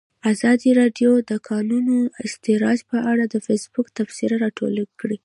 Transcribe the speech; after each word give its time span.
ازادي 0.31 0.69
راډیو 0.81 1.11
د 1.21 1.23
د 1.29 1.31
کانونو 1.49 1.95
استخراج 2.27 2.79
په 2.91 2.97
اړه 3.11 3.23
د 3.27 3.35
فیسبوک 3.45 3.87
تبصرې 3.97 4.35
راټولې 4.43 4.83
کړي. 4.99 5.17